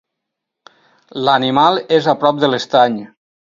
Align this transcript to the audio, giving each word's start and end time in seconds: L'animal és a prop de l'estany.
L'animal 1.27 1.77
és 1.99 2.09
a 2.15 2.17
prop 2.25 2.41
de 2.47 2.51
l'estany. 2.51 2.99